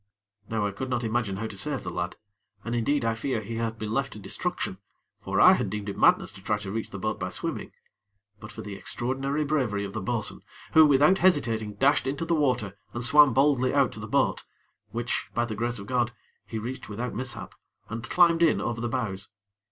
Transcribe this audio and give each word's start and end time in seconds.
Now 0.49 0.65
I 0.65 0.71
could 0.71 0.89
not 0.89 1.03
imagine 1.03 1.37
how 1.37 1.45
to 1.45 1.55
save 1.55 1.83
the 1.83 1.93
lad, 1.93 2.15
and 2.65 2.73
indeed 2.73 3.05
I 3.05 3.13
fear 3.13 3.39
he 3.39 3.57
had 3.57 3.77
been 3.77 3.91
left 3.93 4.13
to 4.13 4.17
destruction 4.19 4.79
for 5.21 5.39
I 5.39 5.53
had 5.53 5.69
deemed 5.69 5.89
it 5.89 5.95
madness 5.95 6.31
to 6.31 6.41
try 6.41 6.57
to 6.57 6.71
reach 6.71 6.89
the 6.89 6.97
boat 6.97 7.19
by 7.19 7.29
swimming 7.29 7.71
but 8.39 8.51
for 8.51 8.63
the 8.63 8.73
extraordinary 8.73 9.43
bravery 9.45 9.85
of 9.85 9.93
the 9.93 10.01
bo'sun, 10.01 10.41
who, 10.71 10.87
without 10.87 11.19
hesitating, 11.19 11.75
dashed 11.75 12.07
into 12.07 12.25
the 12.25 12.33
water 12.33 12.79
and 12.95 13.03
swam 13.03 13.31
boldly 13.31 13.75
out 13.75 13.91
to 13.91 13.99
the 13.99 14.07
boat, 14.07 14.43
which, 14.89 15.29
by 15.35 15.45
the 15.45 15.53
grace 15.53 15.77
of 15.77 15.85
God, 15.85 16.11
he 16.47 16.57
reached 16.57 16.89
without 16.89 17.13
mishap, 17.13 17.53
and 17.87 18.01
climbed 18.03 18.41
in 18.41 18.59
over 18.59 18.81
the 18.81 18.89
bows. 18.89 19.27